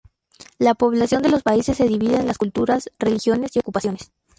[0.57, 4.11] La población de los países se dividen en las culturas, religiones y ocupaciones.